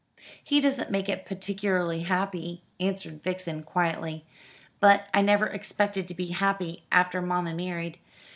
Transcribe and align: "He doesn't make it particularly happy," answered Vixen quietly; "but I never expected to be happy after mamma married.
"He 0.43 0.61
doesn't 0.61 0.89
make 0.89 1.07
it 1.09 1.27
particularly 1.27 2.01
happy," 2.01 2.63
answered 2.79 3.21
Vixen 3.21 3.61
quietly; 3.61 4.25
"but 4.79 5.05
I 5.13 5.21
never 5.21 5.45
expected 5.45 6.07
to 6.07 6.15
be 6.15 6.29
happy 6.29 6.87
after 6.91 7.21
mamma 7.21 7.53
married. 7.53 7.99